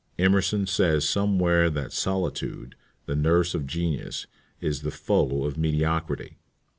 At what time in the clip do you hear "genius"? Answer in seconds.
3.67-4.25